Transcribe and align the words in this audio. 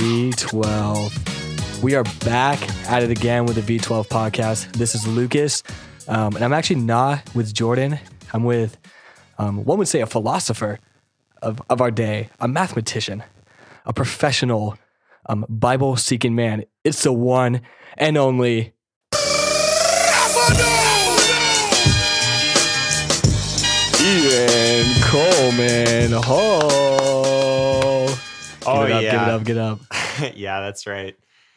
V12. 0.00 1.82
We 1.82 1.94
are 1.94 2.04
back 2.24 2.58
at 2.90 3.02
it 3.02 3.10
again 3.10 3.46
with 3.46 3.56
the 3.56 3.78
V12 3.78 4.08
podcast. 4.08 4.72
This 4.72 4.94
is 4.94 5.06
Lucas, 5.06 5.62
um, 6.08 6.34
and 6.34 6.44
I'm 6.44 6.52
actually 6.52 6.80
not 6.80 7.22
with 7.34 7.54
Jordan. 7.54 7.98
I'm 8.32 8.44
with, 8.44 8.76
um, 9.38 9.64
one 9.64 9.78
would 9.78 9.88
say, 9.88 10.00
a 10.00 10.06
philosopher 10.06 10.78
of, 11.40 11.62
of 11.70 11.80
our 11.80 11.90
day, 11.90 12.28
a 12.38 12.48
mathematician, 12.48 13.22
a 13.86 13.92
professional, 13.92 14.76
um, 15.26 15.46
Bible 15.48 15.96
seeking 15.96 16.34
man. 16.34 16.64
It's 16.84 17.02
the 17.02 17.12
one 17.12 17.62
and 17.96 18.16
only. 18.18 18.74
Ian 24.02 24.86
Coleman. 25.02 26.12
Oh. 26.26 28.06
Oh, 28.66 28.86
Give 28.86 28.90
it 28.90 28.92
up, 28.92 29.02
yeah. 29.02 29.10
Give 29.12 29.20
it 29.22 29.28
up, 29.28 29.44
get 29.44 29.56
up. 29.58 29.80
yeah, 30.36 30.60
that's 30.60 30.86
right. 30.86 31.16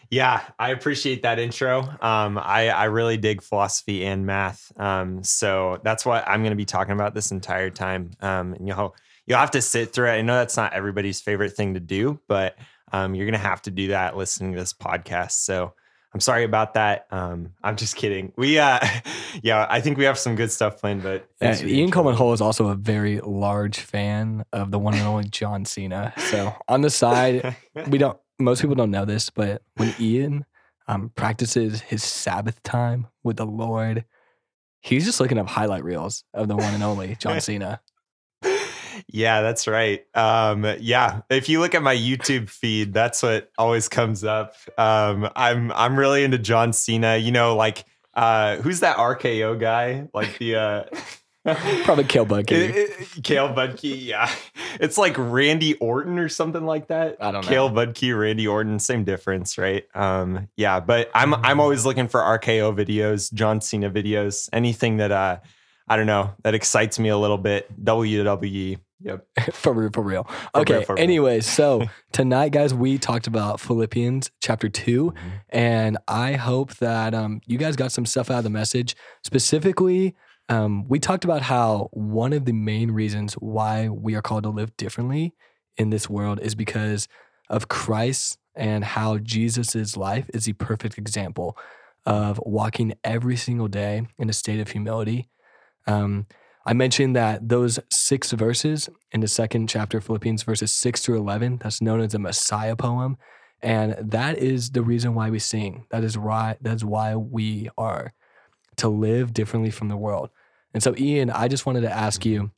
Yeah, 0.10 0.42
I 0.60 0.72
appreciate 0.72 1.24
that 1.24 1.40
intro. 1.40 1.82
Um, 2.02 2.38
I, 2.38 2.70
I 2.70 2.86
really 2.86 3.18
dig 3.18 3.42
philosophy 3.42 4.06
and 4.06 4.26
math. 4.26 4.72
Um, 4.78 5.24
so 5.24 5.80
that's 5.84 6.06
what 6.06 6.28
I'm 6.28 6.42
going 6.42 6.52
to 6.52 6.58
be 6.58 6.66
talking 6.66 6.94
about 6.94 7.16
this 7.16 7.32
entire 7.32 7.70
time. 7.70 8.12
Um, 8.22 8.54
and 8.54 8.68
you'll 8.68 8.96
you'll 9.26 9.40
have 9.40 9.52
to 9.52 9.62
sit 9.62 9.94
through 9.94 10.10
it. 10.10 10.14
I 10.16 10.22
know 10.22 10.36
that's 10.36 10.58
not 10.58 10.74
everybody's 10.74 11.22
favorite 11.22 11.54
thing 11.54 11.74
to 11.76 11.80
do, 11.80 12.20
but 12.28 12.58
um, 12.92 13.16
you're 13.16 13.26
going 13.26 13.40
to 13.40 13.48
have 13.48 13.62
to 13.64 13.72
do 13.72 13.88
that 13.88 14.16
listening 14.18 14.54
to 14.54 14.60
this 14.60 14.74
podcast. 14.74 15.32
So 15.32 15.74
I'm 16.14 16.20
sorry 16.20 16.44
about 16.44 16.76
that. 16.76 17.08
Um, 17.10 17.54
I'm 17.64 17.76
just 17.76 17.96
kidding. 17.96 18.34
We, 18.38 18.60
uh, 18.60 18.80
yeah, 19.42 19.66
I 19.70 19.82
think 19.82 19.98
we 19.98 20.04
have 20.04 20.20
some 20.20 20.36
good 20.36 20.52
stuff 20.52 20.80
planned, 20.80 21.02
but 21.02 21.28
Yeah, 21.42 21.56
the 21.56 21.80
Ian. 21.80 21.92
Coleman 21.92 22.16
Hull 22.16 22.34
is 22.34 22.42
also 22.42 22.68
a 22.68 22.76
very 22.76 23.20
large 23.20 23.80
fan 23.80 24.46
of 24.54 24.70
the 24.72 24.78
one 24.78 24.94
and 24.94 25.04
only 25.04 25.26
John 25.26 25.66
Cena. 25.66 26.14
So 26.18 26.54
on 26.68 26.82
the 26.82 26.90
side, 26.90 27.56
we 27.88 27.98
don't. 27.98 28.18
Most 28.40 28.62
people 28.62 28.76
don't 28.76 28.92
know 28.92 29.06
this, 29.06 29.30
but 29.30 29.62
when 29.76 29.94
Ian 30.00 30.46
um, 30.88 31.12
practices 31.16 31.82
his 31.82 32.04
Sabbath 32.04 32.62
time 32.64 33.08
with 33.24 33.38
the 33.38 33.46
Lord, 33.46 34.06
he's 34.82 35.06
just 35.06 35.20
looking 35.20 35.38
up 35.38 35.48
highlight 35.48 35.84
reels 35.84 36.24
of 36.34 36.48
the 36.48 36.56
one 36.56 36.74
and 36.74 36.84
only 36.84 37.16
John 37.16 37.40
Cena. 37.42 37.82
Yeah, 39.08 39.42
that's 39.42 39.68
right. 39.68 40.06
Um, 40.16 40.66
yeah, 40.80 41.22
if 41.30 41.50
you 41.50 41.60
look 41.60 41.76
at 41.76 41.82
my 41.84 41.96
YouTube 41.96 42.50
feed, 42.50 42.94
that's 42.94 43.24
what 43.24 43.52
always 43.58 43.88
comes 43.90 44.24
up. 44.24 44.56
Um, 44.78 45.30
I'm 45.36 45.72
I'm 45.72 45.98
really 45.98 46.24
into 46.24 46.38
John 46.38 46.74
Cena. 46.74 47.18
You 47.18 47.32
know, 47.32 47.56
like 47.56 47.86
uh, 48.14 48.58
who's 48.58 48.82
that 48.82 48.98
RKO 48.98 49.60
guy? 49.60 50.08
Like 50.14 50.38
the 50.38 50.56
uh, 50.56 50.84
Probably 51.84 52.06
Kale 52.06 52.26
Budke. 52.26 52.52
It- 52.52 53.24
Kale 53.24 53.50
Budke. 53.50 54.06
Yeah, 54.06 54.30
it's 54.80 54.98
like 54.98 55.16
Randy 55.18 55.76
Orton 55.76 56.18
or 56.18 56.30
something 56.30 56.66
like 56.66 56.88
that. 56.88 57.18
I 57.20 57.32
don't 57.32 57.44
know. 57.44 57.50
Kale 57.50 57.70
Budke, 57.70 58.18
Randy 58.18 58.48
Orton, 58.48 58.80
same 58.80 59.04
difference, 59.04 59.58
right? 59.58 59.84
Um, 59.94 60.48
yeah, 60.58 60.80
but 60.80 61.10
I'm 61.14 61.34
I'm 61.34 61.60
always 61.60 61.86
looking 61.86 62.08
for 62.08 62.22
RKO 62.22 62.76
videos, 62.76 63.32
John 63.34 63.60
Cena 63.62 63.90
videos, 63.90 64.48
anything 64.54 64.98
that 64.98 65.12
uh, 65.12 65.38
I 65.88 65.98
don't 65.98 66.08
know 66.08 66.32
that 66.44 66.54
excites 66.56 66.98
me 67.00 67.10
a 67.10 67.18
little 67.18 67.38
bit. 67.38 67.68
WWE. 67.84 68.78
Yep. 69.02 69.26
for 69.54 69.74
real, 69.74 69.90
for 69.94 70.02
real. 70.02 70.24
For 70.24 70.62
Okay. 70.62 70.74
real, 70.76 70.84
for 70.84 70.96
real. 70.96 71.04
Anyways, 71.04 71.46
so 71.46 71.84
tonight, 72.14 72.50
guys, 72.54 72.74
we 72.74 72.98
talked 72.98 73.28
about 73.28 73.60
Philippians 73.60 74.32
chapter 74.42 74.70
2 74.70 75.14
and 75.50 75.98
I 76.08 76.34
hope 76.34 76.76
that 76.78 77.14
um, 77.14 77.42
you 77.46 77.58
guys 77.58 77.76
got 77.76 77.92
some 77.92 78.06
stuff 78.06 78.32
out 78.32 78.38
of 78.38 78.44
the 78.46 78.50
message. 78.50 78.96
Specifically, 79.24 80.16
um, 80.48 80.88
we 80.88 81.00
talked 81.00 81.26
about 81.26 81.42
how 81.42 81.90
one 81.92 82.32
of 82.32 82.46
the 82.46 82.54
main 82.54 82.92
reasons 82.92 83.34
why 83.36 83.90
we 83.90 84.16
are 84.16 84.22
called 84.22 84.44
to 84.44 84.50
live 84.50 84.76
differently 84.78 85.34
in 85.76 85.90
this 85.90 86.10
world 86.10 86.40
is 86.42 86.56
because 86.56 87.10
of 87.50 87.68
Christ 87.68 88.38
and 88.56 88.86
how 88.86 89.18
Jesus's 89.18 89.98
life 89.98 90.30
is 90.34 90.46
the 90.46 90.54
perfect 90.54 90.98
example 90.98 91.58
of 92.06 92.40
walking 92.46 92.94
every 93.04 93.36
single 93.36 93.68
day 93.68 94.08
in 94.18 94.30
a 94.30 94.34
state 94.34 94.62
of 94.62 94.70
humility. 94.70 95.28
Um, 95.88 96.28
I 96.66 96.74
mentioned 96.74 97.16
that 97.16 97.50
those 97.50 97.80
six 97.90 98.32
verses 98.32 98.90
in 99.12 99.20
the 99.22 99.28
second 99.28 99.68
chapter, 99.68 99.98
of 99.98 100.06
Philippians 100.06 100.44
verses 100.44 100.72
six 100.72 101.02
through 101.02 101.18
11, 101.18 101.60
that's 101.62 101.82
known 101.82 102.00
as 102.00 102.14
the 102.14 102.20
Messiah 102.20 102.76
poem. 102.76 103.18
And 103.62 103.96
that 104.00 104.38
is 104.38 104.72
the 104.72 104.82
reason 104.82 105.14
why 105.14 105.30
we 105.30 105.40
sing. 105.40 105.86
That 105.92 106.04
is 106.04 106.18
why, 106.18 106.58
that's 106.62 106.84
why 106.84 107.16
we 107.16 107.70
are 107.78 108.14
to 108.78 108.90
live 108.90 109.34
differently 109.34 109.72
from 109.72 109.90
the 109.90 109.98
world. 109.98 110.30
And 110.74 110.82
so, 110.82 110.96
Ian, 110.98 111.30
I 111.30 111.48
just 111.48 111.66
wanted 111.66 111.82
to 111.82 111.92
ask 111.92 112.26
you 112.26 112.52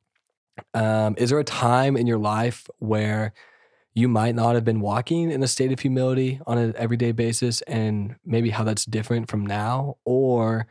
um, 0.74 1.16
Is 1.18 1.30
there 1.30 1.40
a 1.40 1.44
time 1.44 1.98
in 1.98 2.08
your 2.08 2.18
life 2.18 2.68
where 2.80 3.34
you 3.94 4.08
might 4.08 4.36
not 4.36 4.56
have 4.56 4.66
been 4.66 4.82
walking 4.82 5.32
in 5.32 5.42
a 5.42 5.48
state 5.48 5.72
of 5.72 5.80
humility 5.80 6.40
on 6.46 6.58
an 6.58 6.74
everyday 6.78 7.12
basis, 7.12 7.62
and 7.62 8.16
maybe 8.26 8.50
how 8.50 8.64
that's 8.64 8.86
different 8.86 9.30
from 9.30 9.46
now? 9.46 9.98
Or, 10.06 10.68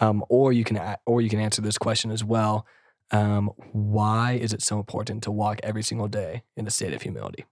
um, 0.00 0.24
or 0.28 0.52
you 0.52 0.64
can, 0.64 0.96
or 1.06 1.20
you 1.20 1.28
can 1.28 1.40
answer 1.40 1.62
this 1.62 1.78
question 1.78 2.10
as 2.10 2.24
well. 2.24 2.66
Um, 3.10 3.50
why 3.72 4.32
is 4.32 4.52
it 4.52 4.62
so 4.62 4.78
important 4.78 5.22
to 5.24 5.30
walk 5.30 5.60
every 5.62 5.82
single 5.82 6.08
day 6.08 6.42
in 6.56 6.66
a 6.66 6.70
state 6.70 6.92
of 6.92 7.02
humility? 7.02 7.46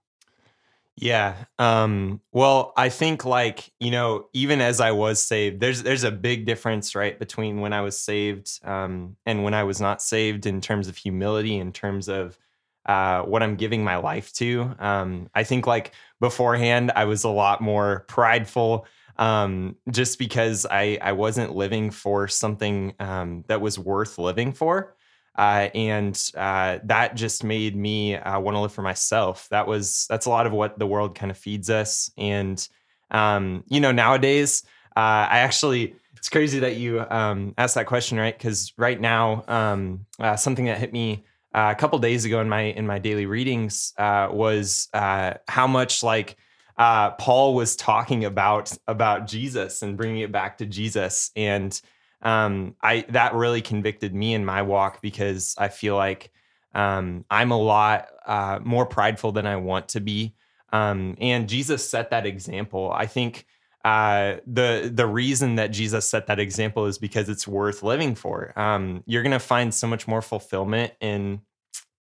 Yeah. 0.99 1.35
Um, 1.59 2.21
well, 2.31 2.73
I 2.75 2.89
think 2.89 3.23
like, 3.23 3.71
you 3.79 3.91
know, 3.91 4.29
even 4.33 4.61
as 4.61 4.81
I 4.81 4.91
was 4.91 5.21
saved, 5.21 5.59
there's 5.59 5.83
there's 5.83 6.03
a 6.03 6.11
big 6.11 6.47
difference, 6.47 6.95
right, 6.95 7.17
between 7.19 7.61
when 7.61 7.71
I 7.71 7.81
was 7.81 7.99
saved 7.99 8.59
um, 8.63 9.15
and 9.25 9.43
when 9.43 9.53
I 9.53 9.63
was 9.63 9.79
not 9.79 10.01
saved 10.01 10.47
in 10.47 10.59
terms 10.59 10.87
of 10.87 10.97
humility, 10.97 11.57
in 11.57 11.71
terms 11.71 12.09
of 12.09 12.39
uh, 12.87 13.21
what 13.21 13.43
I'm 13.43 13.57
giving 13.57 13.83
my 13.83 13.97
life 13.97 14.33
to. 14.33 14.73
Um, 14.79 15.29
I 15.35 15.43
think 15.43 15.67
like 15.67 15.93
beforehand, 16.19 16.91
I 16.95 17.05
was 17.05 17.23
a 17.23 17.29
lot 17.29 17.61
more 17.61 18.05
prideful. 18.07 18.87
Um, 19.17 19.75
just 19.89 20.19
because 20.19 20.65
I, 20.69 20.99
I 21.01 21.13
wasn't 21.13 21.55
living 21.55 21.91
for 21.91 22.27
something 22.27 22.93
um, 22.99 23.43
that 23.47 23.61
was 23.61 23.79
worth 23.79 24.17
living 24.17 24.53
for. 24.53 24.95
Uh, 25.37 25.69
and 25.75 26.31
uh, 26.35 26.79
that 26.83 27.15
just 27.15 27.43
made 27.43 27.75
me 27.75 28.15
uh, 28.15 28.39
want 28.39 28.55
to 28.55 28.59
live 28.59 28.73
for 28.73 28.81
myself. 28.81 29.47
That 29.49 29.67
was 29.67 30.07
that's 30.09 30.25
a 30.25 30.29
lot 30.29 30.47
of 30.47 30.51
what 30.51 30.79
the 30.79 30.87
world 30.87 31.13
kind 31.13 31.29
of 31.29 31.37
feeds 31.37 31.69
us. 31.69 32.11
And 32.17 32.67
um, 33.11 33.63
you 33.67 33.79
know, 33.79 33.91
nowadays, 33.91 34.63
uh, 34.95 35.29
I 35.29 35.39
actually 35.39 35.95
it's 36.15 36.29
crazy 36.29 36.59
that 36.59 36.77
you 36.77 37.05
um, 37.11 37.53
asked 37.57 37.75
that 37.75 37.85
question, 37.85 38.17
right? 38.17 38.35
Because 38.35 38.73
right 38.77 38.99
now, 38.99 39.43
um, 39.47 40.07
uh, 40.19 40.35
something 40.35 40.65
that 40.65 40.79
hit 40.79 40.91
me 40.91 41.23
uh, 41.53 41.71
a 41.75 41.79
couple 41.79 41.99
days 41.99 42.25
ago 42.25 42.41
in 42.41 42.49
my 42.49 42.61
in 42.61 42.87
my 42.87 42.97
daily 42.97 43.27
readings 43.27 43.93
was 43.97 44.89
how 44.93 45.67
much 45.67 46.01
like 46.01 46.35
uh, 46.77 47.11
Paul 47.11 47.55
was 47.55 47.75
talking 47.75 48.25
about 48.25 48.71
about 48.87 49.27
Jesus 49.27 49.81
and 49.81 49.97
bringing 49.97 50.19
it 50.19 50.31
back 50.31 50.57
to 50.59 50.65
Jesus 50.65 51.31
and 51.35 51.79
um, 52.21 52.75
I 52.81 53.05
that 53.09 53.35
really 53.35 53.61
convicted 53.61 54.13
me 54.13 54.33
in 54.33 54.45
my 54.45 54.61
walk 54.61 55.01
because 55.01 55.55
I 55.57 55.67
feel 55.67 55.95
like 55.95 56.31
um, 56.73 57.25
I'm 57.29 57.51
a 57.51 57.57
lot 57.57 58.09
uh, 58.25 58.59
more 58.63 58.85
prideful 58.85 59.31
than 59.31 59.45
I 59.45 59.55
want 59.57 59.89
to 59.89 59.99
be, 59.99 60.35
um, 60.73 61.15
and 61.19 61.47
Jesus 61.47 61.87
set 61.87 62.09
that 62.09 62.25
example. 62.25 62.91
I 62.91 63.05
think 63.05 63.45
uh, 63.85 64.37
the 64.47 64.91
the 64.93 65.05
reason 65.05 65.55
that 65.55 65.67
Jesus 65.67 66.07
set 66.07 66.27
that 66.27 66.39
example 66.39 66.87
is 66.87 66.97
because 66.97 67.29
it's 67.29 67.47
worth 67.47 67.83
living 67.83 68.15
for. 68.15 68.51
Um, 68.59 69.03
you're 69.05 69.23
gonna 69.23 69.39
find 69.39 69.73
so 69.73 69.87
much 69.87 70.07
more 70.07 70.21
fulfillment 70.21 70.93
in 70.99 71.41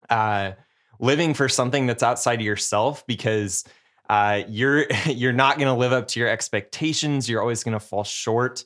uh, 0.08 0.52
living 0.98 1.34
for 1.34 1.48
something 1.48 1.86
that's 1.86 2.02
outside 2.02 2.40
of 2.40 2.46
yourself 2.46 3.06
because 3.06 3.64
uh, 4.08 4.42
you're 4.48 4.86
you're 5.06 5.32
not 5.32 5.58
gonna 5.58 5.76
live 5.76 5.92
up 5.92 6.08
to 6.08 6.20
your 6.20 6.28
expectations. 6.28 7.28
You're 7.28 7.40
always 7.40 7.62
gonna 7.64 7.80
fall 7.80 8.04
short. 8.04 8.64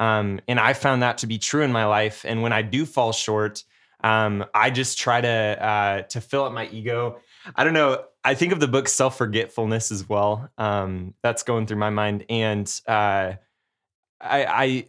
Um, 0.00 0.40
and 0.48 0.58
I 0.58 0.72
found 0.72 1.02
that 1.02 1.18
to 1.18 1.26
be 1.26 1.38
true 1.38 1.62
in 1.62 1.72
my 1.72 1.86
life. 1.86 2.24
And 2.26 2.42
when 2.42 2.52
I 2.52 2.62
do 2.62 2.84
fall 2.84 3.12
short, 3.12 3.62
um, 4.02 4.44
I 4.52 4.70
just 4.70 4.98
try 4.98 5.20
to 5.20 5.28
uh, 5.28 6.02
to 6.02 6.20
fill 6.20 6.44
up 6.44 6.52
my 6.52 6.66
ego. 6.68 7.18
I 7.56 7.64
don't 7.64 7.74
know. 7.74 8.04
I 8.24 8.34
think 8.34 8.52
of 8.52 8.60
the 8.60 8.68
book 8.68 8.88
Self 8.88 9.18
Forgetfulness 9.18 9.90
as 9.90 10.08
well. 10.08 10.48
Um, 10.58 11.14
that's 11.22 11.42
going 11.42 11.66
through 11.66 11.78
my 11.78 11.90
mind, 11.90 12.24
and 12.28 12.68
uh, 12.86 13.34
I, 14.20 14.44
I 14.44 14.88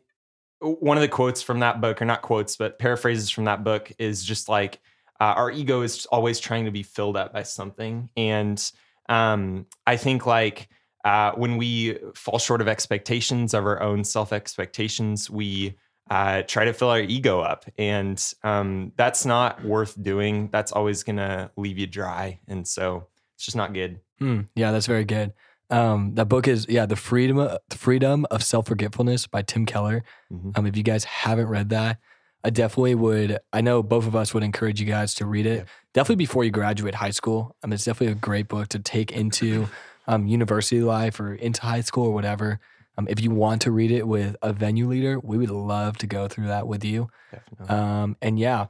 one 0.60 0.98
of 0.98 1.02
the 1.02 1.08
quotes 1.08 1.42
from 1.42 1.60
that 1.60 1.82
book, 1.82 2.02
or 2.02 2.06
not 2.06 2.22
quotes, 2.22 2.58
but 2.58 2.80
paraphrases 2.80 3.30
from 3.30 3.46
that 3.46 3.64
book, 3.64 3.92
is 4.00 4.24
just 4.24 4.50
like 4.50 4.80
uh, 5.20 5.34
our 5.36 5.52
ego 5.52 5.82
is 5.82 6.06
always 6.08 6.40
trying 6.40 6.66
to 6.66 6.72
be 6.72 6.84
filled 6.84 7.18
up 7.18 7.34
by 7.34 7.44
something, 7.44 8.10
and 8.18 8.72
um, 9.10 9.66
I 9.86 9.98
think 9.98 10.26
like 10.26 10.68
uh, 11.04 11.32
when 11.34 11.58
we 11.58 11.98
fall 12.16 12.40
short 12.40 12.62
of 12.62 12.68
expectations 12.68 13.54
of 13.54 13.66
our 13.66 13.82
own 13.82 14.04
self 14.04 14.34
expectations, 14.34 15.30
we 15.30 15.76
uh, 16.10 16.44
try 16.44 16.66
to 16.66 16.74
fill 16.74 16.90
our 16.90 17.00
ego 17.02 17.42
up, 17.42 17.66
and 17.78 18.24
um, 18.44 18.92
that's 18.96 19.26
not 19.26 19.64
worth 19.64 20.02
doing. 20.02 20.50
That's 20.52 20.72
always 20.72 21.04
gonna 21.04 21.52
leave 21.58 21.78
you 21.78 21.88
dry, 21.88 22.40
and 22.48 22.68
so 22.68 23.08
it's 23.36 23.46
just 23.46 23.58
not 23.58 23.74
good. 23.74 24.00
Hmm, 24.20 24.42
yeah, 24.56 24.72
that's 24.72 24.88
very 24.88 25.06
good. 25.06 25.34
Um, 25.72 26.14
that 26.14 26.26
book 26.26 26.48
is 26.48 26.68
yeah, 26.70 26.86
the 26.86 26.96
freedom 26.96 27.38
the 27.38 27.78
freedom 27.78 28.26
of 28.30 28.44
self 28.44 28.68
forgetfulness 28.68 29.28
by 29.28 29.42
Tim 29.42 29.66
Keller. 29.66 30.04
Mhm. 30.32 30.58
Um, 30.58 30.66
if 30.68 30.78
you 30.78 30.84
guys 30.84 31.04
haven't 31.04 31.48
read 31.48 31.70
that, 31.70 31.98
I 32.46 32.52
definitely 32.52 32.94
would. 32.94 33.40
I 33.52 33.62
know 33.62 33.82
both 33.82 34.06
of 34.06 34.16
us 34.16 34.32
would 34.36 34.44
encourage 34.44 34.80
you 34.80 34.86
guys 34.86 35.16
to 35.16 35.26
read 35.26 35.48
it. 35.48 35.58
Yep. 35.58 35.68
Definitely 35.94 36.16
before 36.18 36.44
you 36.44 36.52
graduate 36.52 36.94
high 36.94 37.10
school. 37.10 37.56
I 37.64 37.68
mean, 37.68 37.74
it's 37.74 37.86
definitely 37.86 38.12
a 38.12 38.16
great 38.16 38.48
book 38.48 38.68
to 38.70 38.80
take 38.80 39.12
into 39.24 39.68
um, 40.08 40.28
university 40.28 40.82
life 40.82 41.20
or 41.20 41.34
into 41.34 41.64
high 41.64 41.82
school 41.82 42.06
or 42.06 42.14
whatever. 42.14 42.60
Um, 43.00 43.08
if 43.10 43.20
you 43.20 43.32
want 43.32 43.64
to 43.64 43.72
read 43.72 43.90
it 43.90 44.08
with 44.08 44.36
a 44.44 44.54
venue 44.54 44.88
leader, 44.88 45.20
we 45.20 45.40
would 45.40 45.50
love 45.50 45.98
to 45.98 46.08
go 46.08 46.28
through 46.28 46.46
that 46.46 46.68
with 46.68 46.86
you. 46.86 47.10
Definitely. 47.32 47.76
Um, 47.76 48.16
and 48.22 48.38
yeah, 48.38 48.68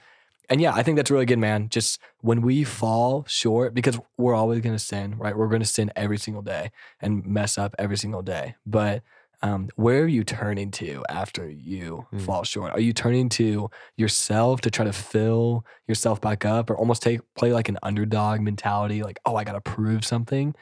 and 0.49 0.61
yeah, 0.61 0.73
I 0.73 0.81
think 0.81 0.95
that's 0.95 1.11
really 1.11 1.25
good, 1.25 1.39
man. 1.39 1.67
Just 1.67 1.99
when 2.21 2.41
we 2.41 2.63
fall 2.63 3.25
short, 3.27 3.73
because 3.73 3.99
we're 4.17 4.35
always 4.35 4.61
going 4.61 4.75
to 4.75 4.79
sin, 4.79 5.17
right? 5.17 5.37
We're 5.37 5.49
going 5.49 5.61
to 5.61 5.67
sin 5.67 5.91
every 5.97 6.17
single 6.17 6.43
day 6.43 6.71
and 7.01 7.25
mess 7.25 7.57
up 7.57 7.75
every 7.77 7.97
single 7.97 8.21
day. 8.21 8.55
But 8.65 9.03
um, 9.45 9.69
where 9.75 10.01
are 10.03 10.07
you 10.07 10.23
turning 10.23 10.71
to 10.71 11.03
after 11.07 11.47
you 11.47 12.07
Hmm. 12.11 12.17
fall 12.17 12.43
short? 12.43 12.71
Are 12.73 12.79
you 12.79 12.93
turning 12.93 13.29
to 13.29 13.69
yourself 13.95 14.61
to 14.61 14.71
try 14.71 14.85
to 14.85 14.93
fill 14.93 15.63
yourself 15.87 16.19
back 16.19 16.45
up, 16.45 16.69
or 16.69 16.77
almost 16.77 17.03
take 17.03 17.21
play 17.35 17.53
like 17.53 17.69
an 17.69 17.77
underdog 17.83 18.41
mentality, 18.41 19.03
like 19.03 19.19
oh, 19.25 19.35
I 19.35 19.43
got 19.43 19.53
to 19.53 19.61
prove 19.61 20.03
something, 20.03 20.55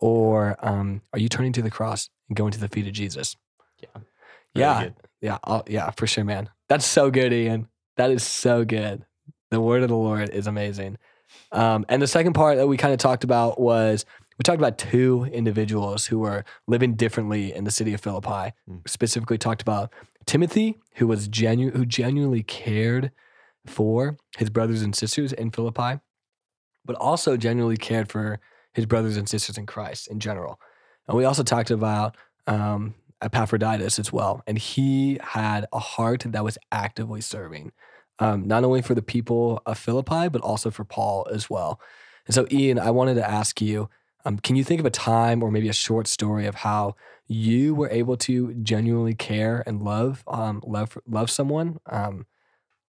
or 0.00 0.56
um, 0.66 1.00
are 1.12 1.18
you 1.20 1.28
turning 1.28 1.52
to 1.52 1.62
the 1.62 1.70
cross 1.70 2.10
and 2.28 2.36
going 2.36 2.50
to 2.52 2.60
the 2.60 2.68
feet 2.68 2.86
of 2.86 2.92
Jesus? 2.92 3.36
yeah. 3.80 4.00
Yeah, 4.56 4.90
yeah, 5.20 5.38
I'll, 5.44 5.64
yeah, 5.68 5.90
for 5.90 6.06
sure, 6.06 6.24
man. 6.24 6.48
That's 6.68 6.86
so 6.86 7.10
good, 7.10 7.32
Ian. 7.32 7.68
That 7.96 8.10
is 8.10 8.22
so 8.22 8.64
good. 8.64 9.04
The 9.50 9.60
word 9.60 9.82
of 9.82 9.88
the 9.88 9.96
Lord 9.96 10.30
is 10.30 10.46
amazing. 10.46 10.98
Um, 11.50 11.84
and 11.88 12.00
the 12.00 12.06
second 12.06 12.34
part 12.34 12.56
that 12.58 12.66
we 12.66 12.76
kind 12.76 12.92
of 12.92 12.98
talked 13.00 13.24
about 13.24 13.60
was 13.60 14.04
we 14.38 14.42
talked 14.42 14.58
about 14.58 14.78
two 14.78 15.28
individuals 15.32 16.06
who 16.06 16.18
were 16.18 16.44
living 16.66 16.94
differently 16.94 17.52
in 17.52 17.64
the 17.64 17.70
city 17.70 17.94
of 17.94 18.00
Philippi. 18.00 18.52
Mm. 18.68 18.86
Specifically, 18.86 19.38
talked 19.38 19.62
about 19.62 19.92
Timothy, 20.26 20.80
who 20.96 21.06
was 21.06 21.28
genu- 21.28 21.70
who 21.70 21.86
genuinely 21.86 22.42
cared 22.42 23.12
for 23.66 24.16
his 24.36 24.50
brothers 24.50 24.82
and 24.82 24.94
sisters 24.94 25.32
in 25.32 25.50
Philippi, 25.50 26.00
but 26.84 26.96
also 26.96 27.36
genuinely 27.36 27.76
cared 27.76 28.10
for 28.10 28.40
his 28.72 28.86
brothers 28.86 29.16
and 29.16 29.28
sisters 29.28 29.56
in 29.56 29.66
Christ 29.66 30.08
in 30.08 30.20
general. 30.20 30.60
And 31.06 31.16
we 31.16 31.24
also 31.24 31.42
talked 31.42 31.70
about 31.70 32.16
um, 32.46 32.94
Epaphroditus 33.22 33.98
as 33.98 34.12
well. 34.12 34.42
And 34.46 34.58
he 34.58 35.18
had 35.22 35.66
a 35.72 35.78
heart 35.78 36.24
that 36.26 36.44
was 36.44 36.58
actively 36.72 37.20
serving, 37.20 37.72
um, 38.18 38.46
not 38.46 38.64
only 38.64 38.82
for 38.82 38.94
the 38.94 39.02
people 39.02 39.62
of 39.64 39.78
Philippi, 39.78 40.28
but 40.28 40.42
also 40.42 40.70
for 40.70 40.84
Paul 40.84 41.26
as 41.32 41.48
well. 41.48 41.80
And 42.26 42.34
so, 42.34 42.46
Ian, 42.50 42.78
I 42.78 42.90
wanted 42.90 43.14
to 43.14 43.28
ask 43.28 43.60
you 43.60 43.88
um, 44.24 44.38
can 44.38 44.56
you 44.56 44.64
think 44.64 44.80
of 44.80 44.86
a 44.86 44.90
time 44.90 45.42
or 45.42 45.50
maybe 45.50 45.68
a 45.68 45.74
short 45.74 46.06
story 46.06 46.46
of 46.46 46.56
how 46.56 46.96
you 47.26 47.74
were 47.74 47.90
able 47.90 48.16
to 48.16 48.54
genuinely 48.54 49.14
care 49.14 49.62
and 49.66 49.82
love 49.82 50.22
um, 50.26 50.62
love 50.66 50.96
love 51.06 51.30
someone 51.30 51.78
um, 51.90 52.26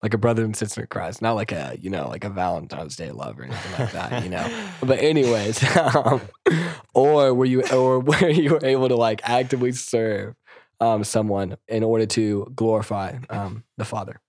like 0.04 0.12
a 0.12 0.18
brother 0.18 0.44
and 0.44 0.54
sister 0.54 0.82
in 0.82 0.86
Christ, 0.88 1.22
not 1.22 1.32
like 1.32 1.50
a 1.50 1.78
you 1.80 1.88
know 1.88 2.08
like 2.08 2.24
a 2.24 2.28
Valentine's 2.28 2.94
Day 2.94 3.10
love 3.10 3.40
or 3.40 3.44
anything 3.44 3.72
like 3.78 3.92
that, 3.92 4.22
you 4.22 4.28
know. 4.28 4.46
But 4.80 4.98
anyways, 4.98 5.64
um, 5.76 6.20
or 6.92 7.32
were 7.32 7.46
you 7.46 7.62
or 7.72 8.00
were 8.10 8.28
you 8.28 8.50
were 8.50 8.64
able 8.64 8.88
to 8.88 8.96
like 8.96 9.22
actively 9.24 9.72
serve 9.72 10.34
um, 10.78 11.04
someone 11.04 11.56
in 11.68 11.82
order 11.82 12.04
to 12.04 12.52
glorify 12.54 13.16
um, 13.30 13.64
the 13.78 13.86
Father? 13.86 14.20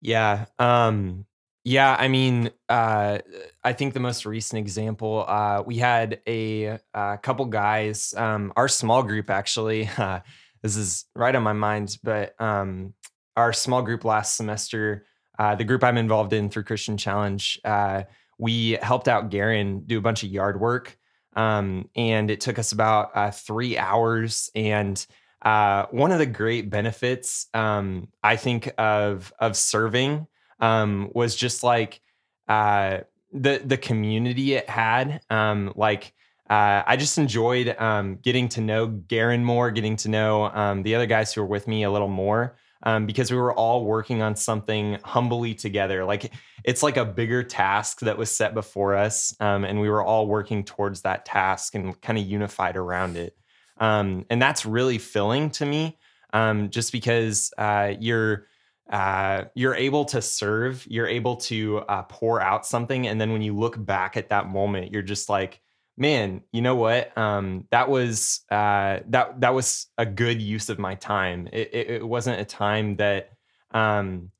Yeah. 0.00 0.46
Um, 0.60 1.26
yeah. 1.64 1.96
I 1.98 2.08
mean, 2.08 2.50
uh, 2.68 3.18
I 3.62 3.72
think 3.72 3.94
the 3.94 4.00
most 4.00 4.26
recent 4.26 4.58
example, 4.58 5.24
uh, 5.28 5.62
we 5.64 5.76
had 5.76 6.20
a, 6.26 6.78
uh 6.92 7.16
couple 7.18 7.44
guys, 7.46 8.14
um, 8.16 8.52
our 8.56 8.68
small 8.68 9.02
group 9.02 9.30
actually, 9.30 9.88
uh, 9.98 10.20
this 10.62 10.76
is 10.76 11.04
right 11.14 11.34
on 11.34 11.42
my 11.42 11.52
mind, 11.52 11.98
but 12.02 12.40
um, 12.40 12.94
our 13.36 13.52
small 13.52 13.82
group 13.82 14.04
last 14.04 14.36
semester, 14.36 15.06
uh, 15.38 15.54
the 15.54 15.64
group 15.64 15.84
I'm 15.84 15.98
involved 15.98 16.32
in 16.32 16.50
through 16.50 16.64
Christian 16.64 16.96
Challenge, 16.96 17.60
uh, 17.64 18.02
we 18.38 18.72
helped 18.82 19.08
out 19.08 19.30
Garen 19.30 19.84
do 19.86 19.98
a 19.98 20.02
bunch 20.02 20.24
of 20.24 20.30
yard 20.30 20.60
work. 20.60 20.96
Um, 21.34 21.88
and 21.96 22.30
it 22.30 22.40
took 22.40 22.58
us 22.58 22.72
about 22.72 23.34
three 23.36 23.78
hours. 23.78 24.50
And 24.54 25.04
one 25.42 26.12
of 26.12 26.18
the 26.18 26.26
great 26.26 26.68
benefits 26.68 27.46
um, 27.54 28.08
I 28.22 28.36
think 28.36 28.70
of 28.76 29.32
of 29.38 29.56
serving 29.56 30.26
um, 30.62 31.10
was 31.12 31.36
just 31.36 31.62
like 31.62 32.00
uh, 32.48 33.00
the 33.32 33.60
the 33.62 33.76
community 33.76 34.54
it 34.54 34.70
had. 34.70 35.20
Um, 35.28 35.74
like 35.76 36.14
uh, 36.48 36.82
I 36.86 36.96
just 36.96 37.18
enjoyed 37.18 37.76
um, 37.78 38.16
getting 38.22 38.48
to 38.50 38.62
know 38.62 38.86
Garen 38.86 39.44
more, 39.44 39.70
getting 39.70 39.96
to 39.96 40.08
know 40.08 40.44
um, 40.44 40.82
the 40.82 40.94
other 40.94 41.06
guys 41.06 41.34
who 41.34 41.42
were 41.42 41.46
with 41.46 41.68
me 41.68 41.82
a 41.82 41.90
little 41.90 42.08
more. 42.08 42.56
Um, 42.84 43.06
because 43.06 43.30
we 43.30 43.36
were 43.36 43.54
all 43.54 43.84
working 43.84 44.22
on 44.22 44.34
something 44.34 44.98
humbly 45.04 45.54
together. 45.54 46.04
Like 46.04 46.32
it's 46.64 46.82
like 46.82 46.96
a 46.96 47.04
bigger 47.04 47.44
task 47.44 48.00
that 48.00 48.18
was 48.18 48.28
set 48.28 48.54
before 48.54 48.96
us, 48.96 49.36
um, 49.38 49.64
and 49.64 49.80
we 49.80 49.88
were 49.88 50.02
all 50.02 50.26
working 50.26 50.64
towards 50.64 51.02
that 51.02 51.24
task 51.24 51.76
and 51.76 52.00
kind 52.00 52.18
of 52.18 52.26
unified 52.26 52.76
around 52.76 53.16
it. 53.16 53.36
And 53.78 54.42
that's 54.42 54.66
really 54.66 54.98
filling 54.98 55.50
to 55.50 55.66
me, 55.66 55.96
um, 56.32 56.70
just 56.70 56.90
because 56.90 57.52
uh, 57.56 57.94
you're 58.00 58.46
uh, 58.90 59.44
you're 59.54 59.74
able 59.74 60.04
to 60.06 60.20
serve, 60.20 60.86
you're 60.86 61.06
able 61.06 61.36
to 61.36 61.78
uh, 61.88 62.02
pour 62.02 62.40
out 62.40 62.66
something, 62.66 63.06
and 63.06 63.20
then 63.20 63.32
when 63.32 63.42
you 63.42 63.56
look 63.56 63.82
back 63.82 64.16
at 64.16 64.30
that 64.30 64.48
moment, 64.48 64.92
you're 64.92 65.02
just 65.02 65.28
like, 65.28 65.60
man, 65.96 66.42
you 66.52 66.62
know 66.62 66.74
what? 66.74 67.16
Um, 67.16 67.66
that 67.70 67.88
was 67.88 68.40
uh, 68.50 69.00
that 69.08 69.40
that 69.40 69.54
was 69.54 69.86
a 69.98 70.06
good 70.06 70.40
use 70.40 70.68
of 70.68 70.78
my 70.78 70.94
time. 70.94 71.48
It, 71.52 71.70
it, 71.72 71.90
it 71.90 72.06
wasn't 72.06 72.40
a 72.40 72.44
time 72.44 72.96
that 72.96 73.30
um, 73.70 74.30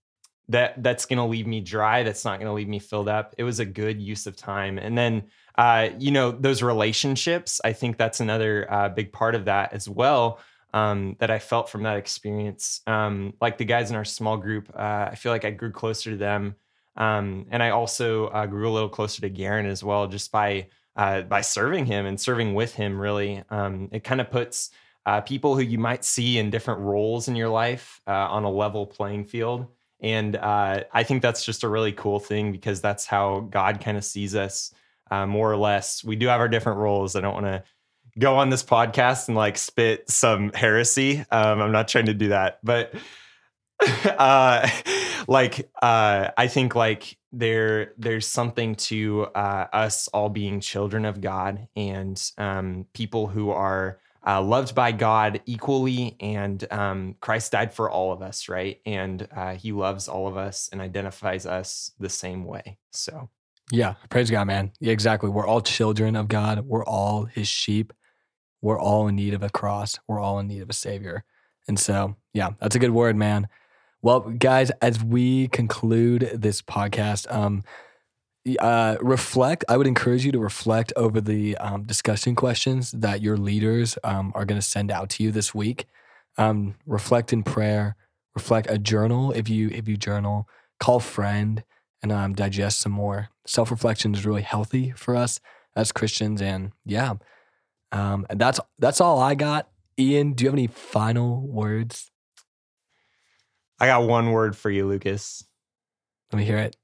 that 0.49 0.83
that's 0.83 1.07
going 1.07 1.19
to 1.19 1.25
leave 1.25 1.47
me 1.47 1.61
dry. 1.61 2.03
That's 2.03 2.25
not 2.25 2.39
going 2.39 2.47
to 2.47 2.53
leave 2.53 2.69
me 2.69 2.79
filled 2.79 3.09
up. 3.09 3.35
It 3.39 3.45
was 3.45 3.61
a 3.61 3.65
good 3.65 4.01
use 4.01 4.27
of 4.27 4.37
time. 4.37 4.79
And 4.79 4.97
then 4.97 5.25
uh, 5.57 5.91
you 5.99 6.11
know 6.11 6.31
those 6.31 6.63
relationships. 6.63 7.61
I 7.65 7.73
think 7.73 7.97
that's 7.97 8.21
another 8.21 8.71
uh, 8.71 8.89
big 8.89 9.13
part 9.13 9.35
of 9.35 9.47
that 9.47 9.73
as 9.73 9.89
well. 9.89 10.41
Um, 10.75 11.17
that 11.19 11.31
I 11.31 11.39
felt 11.39 11.69
from 11.69 11.83
that 11.83 11.99
experience. 11.99 12.81
Um, 12.87 13.35
like 13.43 13.59
the 13.59 13.65
guys 13.67 13.91
in 13.91 13.97
our 13.97 14.07
small 14.07 14.39
group, 14.39 14.73
uh, 14.75 15.09
I 15.11 15.17
feel 15.17 15.31
like 15.31 15.45
I 15.45 15.51
grew 15.51 15.71
closer 15.71 16.11
to 16.11 16.17
them, 16.17 16.55
um, 16.97 17.47
and 17.51 17.63
I 17.63 17.71
also 17.71 18.29
uh, 18.29 18.47
grew 18.47 18.69
a 18.69 18.73
little 18.73 18.89
closer 18.89 19.21
to 19.21 19.29
Garen 19.29 19.67
as 19.67 19.85
well, 19.85 20.07
just 20.07 20.33
by 20.33 20.69
uh, 20.97 21.23
by 21.23 21.43
serving 21.43 21.85
him 21.85 22.07
and 22.07 22.19
serving 22.19 22.55
with 22.55 22.75
him. 22.75 22.99
Really, 22.99 23.43
um, 23.51 23.91
it 23.93 24.03
kind 24.03 24.21
of 24.21 24.31
puts 24.31 24.71
uh, 25.05 25.21
people 25.21 25.55
who 25.57 25.63
you 25.63 25.79
might 25.79 26.05
see 26.05 26.39
in 26.39 26.49
different 26.49 26.81
roles 26.81 27.29
in 27.29 27.37
your 27.37 27.51
life 27.51 28.01
uh, 28.07 28.29
on 28.31 28.45
a 28.45 28.51
level 28.51 28.87
playing 28.87 29.25
field. 29.25 29.67
And 30.01 30.37
uh, 30.37 30.85
I 30.93 31.03
think 31.03 31.23
that's 31.23 31.45
just 31.45 31.65
a 31.65 31.69
really 31.69 31.93
cool 31.93 32.19
thing 32.19 32.51
because 32.51 32.81
that's 32.81 33.07
how 33.07 33.41
God 33.51 33.81
kind 33.81 33.97
of 33.99 34.05
sees 34.05 34.35
us, 34.35 34.73
more 35.11 35.53
or 35.53 35.57
less. 35.57 36.03
We 36.03 36.17
do 36.17 36.29
have 36.29 36.41
our 36.41 36.49
different 36.49 36.79
roles. 36.79 37.15
I 37.15 37.21
don't 37.21 37.35
want 37.35 37.47
to 37.47 37.63
go 38.19 38.37
on 38.37 38.51
this 38.51 38.63
podcast 38.63 39.29
and 39.29 39.37
like 39.37 39.57
spit 39.57 40.09
some 40.11 40.53
heresy. 40.53 41.25
Um, 41.31 41.61
I'm 41.61 41.73
not 41.73 41.89
trying 41.89 42.07
to 42.07 42.15
do 42.15 42.29
that, 42.29 42.59
but 42.63 42.95
uh, 44.07 44.69
like 45.29 45.71
uh, 45.81 46.29
I 46.37 46.47
think 46.49 46.75
like 46.75 47.17
there 47.33 47.93
there's 47.97 48.27
something 48.27 48.75
to 48.75 49.27
uh, 49.35 49.67
us 49.73 50.09
all 50.09 50.29
being 50.29 50.61
children 50.61 51.05
of 51.05 51.21
God 51.21 51.69
and 51.75 52.23
um, 52.39 52.87
people 52.93 53.27
who 53.27 53.51
are 53.51 53.99
uh, 54.25 54.41
loved 54.41 54.75
by 54.75 54.93
God 54.93 55.41
equally, 55.47 56.17
and 56.21 56.65
um, 56.71 57.17
Christ 57.21 57.53
died 57.53 57.73
for 57.73 57.91
all 57.91 58.13
of 58.13 58.23
us, 58.23 58.49
right? 58.49 58.81
And 58.87 59.27
uh, 59.35 59.55
He 59.55 59.73
loves 59.73 60.09
all 60.09 60.29
of 60.29 60.37
us 60.37 60.69
and 60.71 60.81
identifies 60.81 61.45
us 61.45 61.91
the 61.99 62.09
same 62.09 62.45
way. 62.45 62.79
So 62.93 63.31
Yeah, 63.73 63.95
praise 64.11 64.31
God, 64.31 64.47
man. 64.47 64.73
Yeah, 64.79 64.93
exactly. 64.93 65.29
We're 65.29 65.47
all 65.47 65.61
children 65.61 66.15
of 66.15 66.29
God. 66.29 66.61
We're 66.61 66.85
all 66.85 67.25
His 67.25 67.49
sheep. 67.49 67.93
We're 68.63 68.81
all 68.81 69.09
in 69.09 69.17
need 69.17 69.35
of 69.35 69.43
a 69.43 69.51
cross. 69.51 69.99
We're 70.09 70.21
all 70.21 70.39
in 70.39 70.49
need 70.49 70.63
of 70.63 70.71
a 70.71 70.75
Savior. 70.75 71.25
And 71.69 71.79
so, 71.79 72.17
yeah, 72.33 72.51
that's 72.61 72.77
a 72.77 72.79
good 72.79 72.91
word, 72.91 73.17
man. 73.17 73.49
Well, 74.01 74.21
guys, 74.21 74.71
as 74.81 75.03
we 75.05 75.49
conclude 75.49 76.31
this 76.35 76.63
podcast, 76.63 77.33
um, 77.33 77.63
uh, 78.59 78.97
reflect. 79.01 79.65
I 79.69 79.77
would 79.77 79.87
encourage 79.87 80.25
you 80.25 80.33
to 80.33 80.39
reflect 80.39 80.93
over 80.97 81.21
the 81.21 81.57
um, 81.59 81.85
discussion 81.85 82.35
questions 82.35 82.91
that 82.93 83.23
your 83.23 83.37
leaders 83.37 83.97
um, 84.03 84.33
are 84.35 84.45
going 84.45 84.61
to 84.61 84.67
send 84.67 84.91
out 84.91 85.11
to 85.11 85.23
you 85.23 85.31
this 85.31 85.55
week. 85.55 85.87
Um, 86.39 86.75
reflect 86.87 87.33
in 87.33 87.43
prayer. 87.43 87.97
Reflect 88.35 88.69
a 88.71 88.79
journal 88.79 89.31
if 89.33 89.49
you 89.49 89.69
if 89.69 89.87
you 89.87 89.97
journal. 89.97 90.49
Call 90.81 90.99
friend 90.99 91.63
and 92.03 92.11
um, 92.11 92.33
digest 92.33 92.81
some 92.81 92.93
more. 92.93 93.29
Self 93.47 93.71
reflection 93.71 94.15
is 94.15 94.27
really 94.27 94.43
healthy 94.43 94.91
for 94.97 95.15
us 95.15 95.39
as 95.77 95.93
Christians, 95.93 96.43
and 96.43 96.73
yeah, 96.85 97.15
um, 97.93 98.27
and 98.29 98.41
that's 98.41 98.59
that's 98.79 99.01
all 99.01 99.21
I 99.21 99.35
got. 99.35 99.69
Ian, 99.99 100.33
do 100.33 100.45
you 100.45 100.49
have 100.49 100.55
any 100.55 100.67
final 100.67 101.47
words? 101.47 102.11
I 103.79 103.87
got 103.87 104.07
one 104.07 104.33
word 104.33 104.57
for 104.57 104.71
you, 104.71 104.87
Lucas. 104.87 105.45
Let 106.33 106.39
me 106.39 106.45
hear 106.45 106.59
it. 106.59 106.77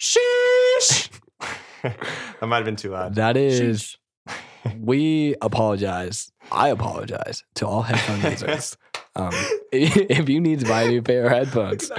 Sheesh. 0.00 1.10
that 2.40 2.46
might 2.46 2.56
have 2.56 2.64
been 2.64 2.76
too 2.76 2.90
loud. 2.90 3.14
That 3.14 3.36
is 3.36 3.96
we 4.78 5.34
apologize. 5.40 6.32
I 6.50 6.68
apologize 6.68 7.44
to 7.56 7.66
all 7.66 7.82
headphone 7.82 8.30
users. 8.30 8.76
Um, 9.14 9.32
if 9.72 10.28
you 10.28 10.40
need 10.40 10.60
to 10.60 10.66
buy 10.66 10.82
a 10.82 10.88
new 10.88 11.02
pair 11.02 11.26
of 11.26 11.32
headphones, 11.32 11.90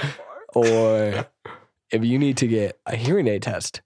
or 0.54 1.28
if 1.92 2.04
you 2.04 2.20
need 2.20 2.38
to 2.38 2.48
get 2.48 2.80
a 2.86 2.96
hearing 2.96 3.28
aid 3.28 3.44
test, 3.44 3.82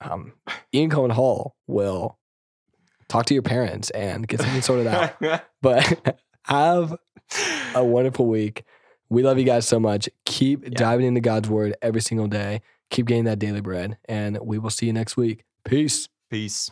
um, 0.00 0.32
Ian 0.74 0.90
Cohen 0.90 1.10
Hall 1.10 1.56
will 1.66 2.18
talk 3.12 3.26
to 3.26 3.34
your 3.34 3.42
parents 3.42 3.90
and 3.90 4.26
get 4.26 4.40
something 4.40 4.62
sorted 4.62 4.86
out. 4.86 5.14
But 5.62 6.18
have 6.44 6.96
a 7.74 7.84
wonderful 7.84 8.26
week. 8.26 8.64
We 9.08 9.22
love 9.22 9.38
you 9.38 9.44
guys 9.44 9.68
so 9.68 9.78
much. 9.78 10.08
Keep 10.24 10.70
diving 10.72 11.06
into 11.06 11.20
God's 11.20 11.48
word 11.48 11.76
every 11.82 12.00
single 12.00 12.26
day. 12.26 12.62
Keep 12.90 13.06
getting 13.06 13.24
that 13.24 13.38
daily 13.38 13.60
bread, 13.60 13.96
and 14.06 14.38
we 14.42 14.58
will 14.58 14.70
see 14.70 14.86
you 14.86 14.92
next 14.92 15.16
week. 15.16 15.44
Peace. 15.64 16.08
Peace. 16.30 16.70